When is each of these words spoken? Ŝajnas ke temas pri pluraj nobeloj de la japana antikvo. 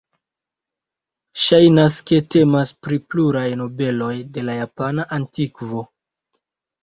Ŝajnas 1.41 1.97
ke 2.11 2.17
temas 2.35 2.71
pri 2.87 2.97
pluraj 3.13 3.45
nobeloj 3.61 4.11
de 4.37 4.45
la 4.47 4.55
japana 4.61 5.05
antikvo. 5.19 5.85